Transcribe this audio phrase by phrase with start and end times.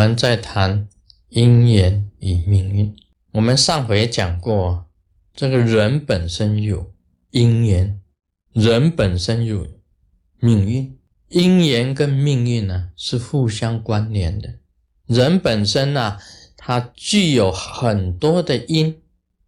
[0.00, 0.88] 我们在谈
[1.28, 2.96] 因缘与命运。
[3.32, 4.86] 我们上回讲过，
[5.34, 6.90] 这个人本身有
[7.32, 8.00] 因缘，
[8.54, 9.66] 人本身有
[10.38, 10.98] 命运。
[11.28, 14.54] 因缘跟命运呢是互相关联的。
[15.04, 16.16] 人本身呢，
[16.56, 19.02] 它具有很多的因，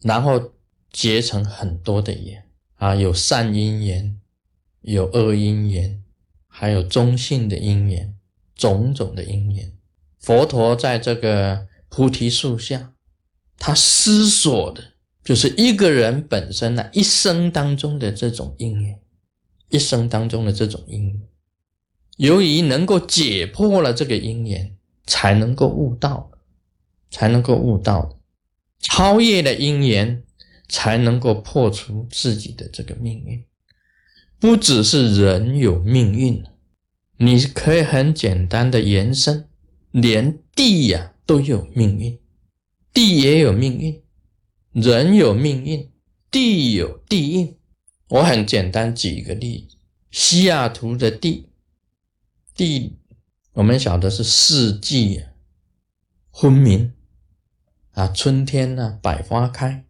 [0.00, 0.52] 然后
[0.90, 2.42] 结成很多的缘
[2.76, 4.18] 啊，有善因缘，
[4.80, 6.02] 有恶因缘，
[6.46, 8.16] 还有中性的因缘，
[8.54, 9.70] 种种的因缘。
[10.28, 12.92] 佛陀在这个菩提树下，
[13.56, 14.92] 他思索的
[15.24, 19.00] 就是一个人本身呢一生当中的这种因缘，
[19.70, 21.22] 一生当中的这种因缘。
[22.18, 26.30] 由于能够解破了这个因缘，才能够悟道，
[27.10, 28.18] 才能够悟道，
[28.80, 30.22] 超越了因缘，
[30.68, 33.42] 才能够破除自己的这个命运。
[34.38, 36.44] 不只是人有命运，
[37.16, 39.47] 你可以很简单的延伸，
[39.90, 42.18] 连地呀都有命运，
[42.92, 44.02] 地也有命运，
[44.72, 45.90] 人有命运，
[46.30, 47.56] 地有地运。
[48.08, 49.76] 我很简单举一个例子：
[50.10, 51.50] 西雅图的地。
[52.54, 52.98] 地，
[53.52, 55.22] 我们晓得是四季
[56.32, 56.92] 分明
[57.92, 59.84] 啊，春天呢百花开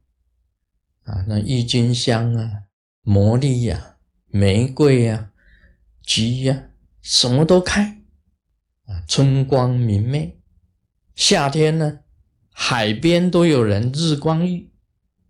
[1.05, 2.65] 啊，那郁金香啊、
[3.05, 5.33] 茉莉呀、玫瑰呀、
[6.03, 7.98] 菊呀，什么都开
[8.89, 10.41] 啊，春光明媚。
[11.15, 12.01] 夏天呢，
[12.51, 14.71] 海边都有人日光浴，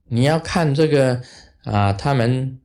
[0.05, 1.21] 你要看这个
[1.65, 2.59] 啊，他们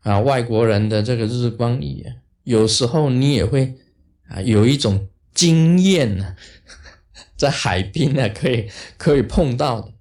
[0.00, 3.78] 啊外国人的这个日光浴啊，有时候你也会。
[4.28, 6.36] 啊，有一种经验呢，
[7.36, 9.92] 在海边呢可以可以碰到的，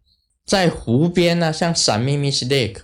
[0.45, 2.77] 在湖边呢，像 s a m i m i s Lake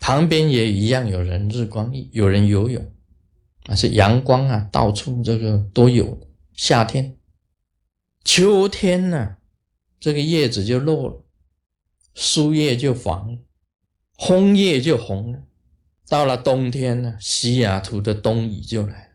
[0.00, 2.82] 旁边也一样有人日光浴，有人游泳，
[3.66, 6.18] 啊，是阳光啊，到处这个都有。
[6.54, 7.18] 夏天、
[8.22, 9.38] 秋天呢，
[9.98, 11.24] 这个叶子就落了，
[12.14, 13.38] 树叶就黄了，
[14.16, 15.42] 枫叶就红了。
[16.08, 19.12] 到了冬天呢，西雅图的冬雨就来了。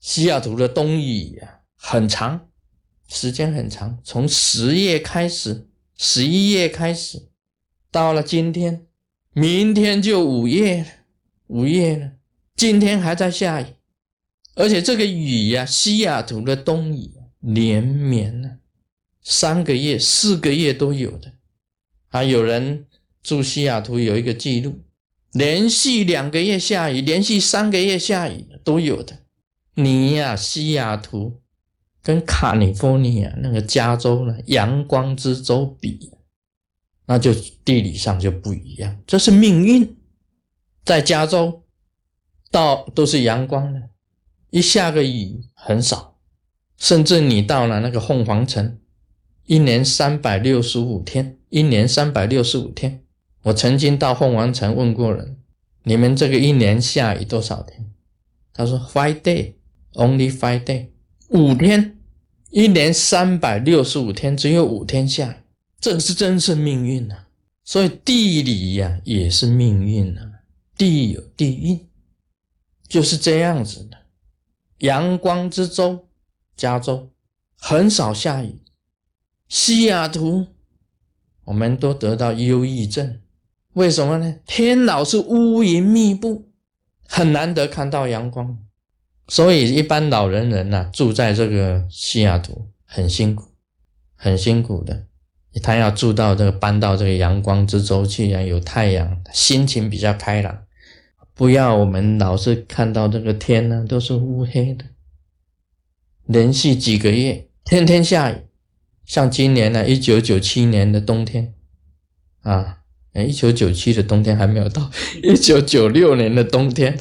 [0.00, 2.50] 西雅图的冬雨呀，很长，
[3.08, 7.30] 时间很长，从十月开始，十一月开始，
[7.90, 8.86] 到了今天，
[9.32, 10.88] 明天就五月了，
[11.46, 12.12] 五月了，
[12.54, 13.75] 今天还在下雨，
[14.56, 18.58] 而且这个雨呀，西雅图的冬雨连绵呢，
[19.22, 21.32] 三个月、四个月都有的，
[22.08, 22.86] 啊，有人
[23.22, 24.80] 住西雅图有一个记录，
[25.32, 29.18] 连续两个月下雨，连续三个月下雨都有的。
[29.74, 31.42] 你呀，西雅图
[32.02, 36.10] 跟卡利福尼亚那个加州呢，阳光之州比，
[37.04, 38.98] 那就地理上就不一样。
[39.06, 39.98] 这是命运，
[40.82, 41.62] 在加州
[42.50, 43.90] 到都是阳光的，
[44.56, 46.16] 一下个雨很少，
[46.78, 48.78] 甚至你到了那个凤凰城，
[49.44, 53.04] 一年三百六十五天，一年三百六十五天。
[53.42, 55.36] 我曾经到凤凰城问过人，
[55.82, 57.92] 你们这个一年下雨多少天？
[58.54, 59.52] 他说 five day。
[59.92, 60.88] Only five day，
[61.28, 61.98] 五天，
[62.50, 65.36] 一年三百六十五天，只有五天下雨，
[65.80, 67.16] 这是真是命运呐！
[67.62, 70.20] 所以地理呀也是命运呐，
[70.76, 71.86] 地有地运，
[72.88, 73.98] 就是这样子的。
[74.78, 76.06] 阳光之州，
[76.56, 77.10] 加州
[77.58, 78.60] 很少下雨，
[79.48, 80.46] 西雅图
[81.44, 83.20] 我们都得到忧郁症，
[83.74, 84.36] 为什么呢？
[84.46, 86.50] 天老是乌云密布，
[87.06, 88.58] 很难得看到阳光。
[89.28, 93.52] 所以，一般老人人呐，住在这个西雅图很辛苦，
[94.14, 95.06] 很辛苦的。
[95.62, 100.64] 他要住到这个搬到这个阳光之州去啊，有太阳，心情比较开朗。
[101.36, 104.86] 不要我们老是看到这个天呢，都是乌黑的，
[106.24, 108.36] 连续几个月天天下雨。
[109.04, 111.52] 像今年呢，一九九七年的冬天
[112.40, 112.78] 啊，
[113.14, 114.90] 一九九七的冬天还没有到，
[115.22, 116.98] 一九九六年的冬天。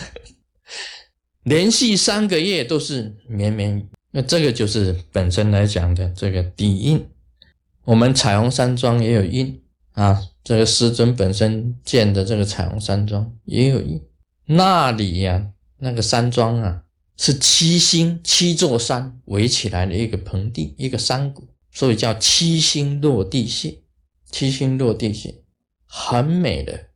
[1.43, 7.07] 连续三个月都是绵绵雨，那这个就是本身来讲的这个底蕴。
[7.85, 14.03] 我们彩虹山庄也有印啊，这个师尊本身建的这个彩虹山庄也有印。
[14.45, 15.47] 那里呀，
[15.77, 16.83] 那个山庄啊，
[17.17, 23.79] 是七星七座山围起来的一个盆地，一个山谷，所以叫七星落地穴。
[24.31, 25.35] 七星落地穴
[25.85, 26.87] 很美的，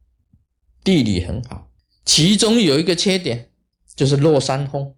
[0.83, 1.69] 地理很好，
[2.03, 3.47] 其中有一个缺点。
[3.95, 4.93] 就是落山风，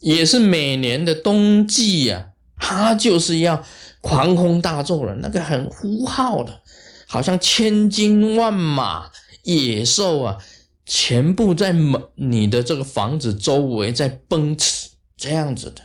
[0.00, 3.62] 也是每年的冬季呀，它就是要
[4.00, 6.62] 狂风大作了，那个很呼号的，
[7.06, 9.10] 好像千军万马、
[9.42, 10.38] 野兽啊，
[10.84, 15.82] 全部在门你的这个房子周围在奔驰，这样子的，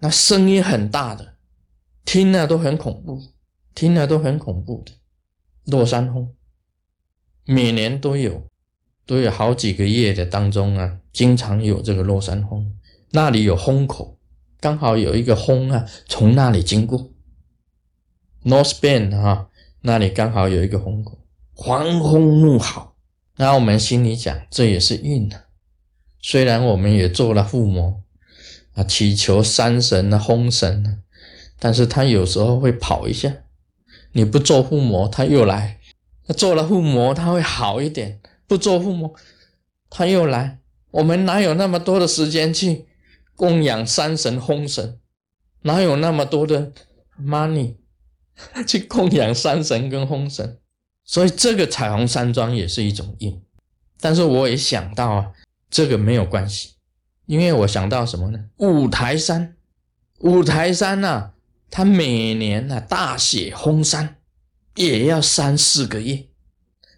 [0.00, 1.36] 那声音很大的，
[2.04, 3.20] 听了都很恐怖，
[3.74, 4.92] 听了都很恐怖的。
[5.64, 6.34] 落山风，
[7.44, 8.46] 每年都有，
[9.04, 12.72] 都有好几个月的当中啊，经常有这个落山风。
[13.10, 14.18] 那里有风口，
[14.60, 17.10] 刚好有一个风啊，从那里经过。
[18.44, 19.48] North Bend 啊，
[19.80, 21.18] 那里刚好有一个风口，
[21.54, 22.95] 狂风怒号。
[23.36, 25.44] 那我们心里讲，这也是运啊。
[26.20, 28.02] 虽然我们也做了附魔
[28.74, 30.98] 啊，祈求山神啊、风神啊，
[31.58, 33.32] 但是他有时候会跑一下。
[34.12, 35.78] 你不做附魔，他又来；
[36.34, 39.14] 做了附魔，他会好一点；不做附魔，
[39.90, 40.60] 他又来。
[40.92, 42.86] 我们哪有那么多的时间去
[43.34, 44.98] 供养山神、风神？
[45.62, 46.72] 哪有那么多的
[47.20, 47.74] money？
[48.66, 50.58] 去供养山神跟风神，
[51.06, 53.40] 所以这个彩虹山庄也是一种印。
[53.98, 55.32] 但是我也想到啊，
[55.70, 56.72] 这个没有关系，
[57.24, 58.38] 因为我想到什么呢？
[58.58, 59.56] 五台山，
[60.18, 61.30] 五台山呐，
[61.70, 64.16] 它每年呐大雪封山，
[64.74, 66.26] 也要三四个月。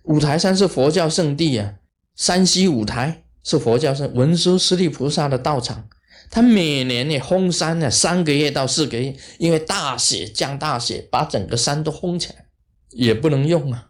[0.04, 1.74] 五台山是佛教圣地啊，
[2.16, 5.88] 山西五台是佛教圣文殊师利菩萨的道场。
[6.30, 12.46] 他每年呢封山呢三个月到四个月，因为大雪降大雪，把整个山都封起来，
[12.90, 13.87] 也不能用啊。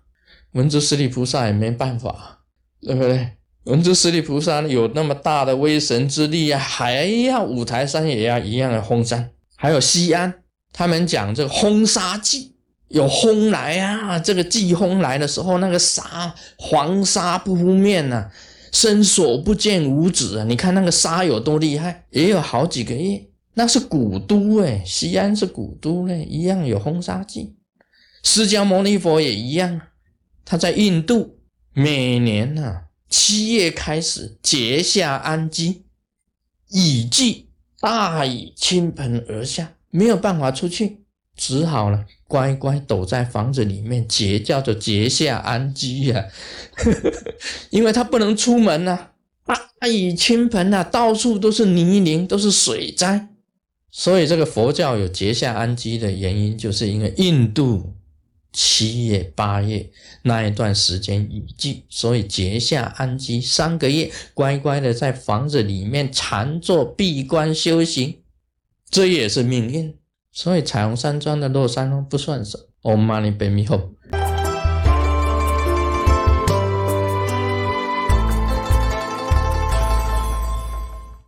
[0.53, 2.41] 文殊师利菩萨也没办法，
[2.81, 3.33] 对不对？
[3.65, 9.31] 文殊师利菩萨有那么大的威神之力啊，还要五台山也要一样的轰山。
[9.57, 10.33] 还有西安，
[10.73, 12.55] 他们讲这个轰沙季，
[12.89, 18.31] 有轰来啊，这个季轰来的时候，那个沙黄沙扑面呐。
[18.71, 20.45] 伸手不见五指啊！
[20.45, 23.19] 你看那个沙有多厉害，也有好几个月。
[23.55, 27.57] 那是古都哎，西安是古都嘞，一样有轰沙记。
[28.23, 29.88] 释迦牟尼佛也一样啊，
[30.51, 31.37] 他在印度，
[31.75, 35.85] 每年呐七月开始结下安基，
[36.71, 41.01] 雨季大雨倾盆而下，没有办法出去，
[41.37, 42.07] 只好呢。
[42.27, 46.25] 乖乖躲在房子里面结，叫做结下安居呀，
[47.69, 49.09] 因为他不能出门呐，
[49.45, 53.29] 大雨倾盆呐，到处都是泥泞，都是水灾，
[53.91, 57.95] 所以这个佛教有结下安居的原因，就是因为印度
[58.61, 59.89] 七月八月
[60.23, 68.19] 那一段时间雨季，所以结下安居三个月，乖乖的在房子里面禅坐闭关修行，
[68.91, 69.97] 这也是命运。
[70.33, 72.65] 所以彩虹山庄的落山风不算什么。
[72.83, 74.18] Om Mani Padme Hum。